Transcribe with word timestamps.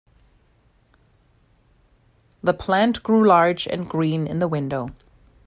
The 2.41 2.55
plant 2.55 3.03
grew 3.03 3.23
large 3.23 3.67
and 3.67 3.87
green 3.87 4.25
in 4.25 4.39
the 4.39 4.47
window. 4.47 4.89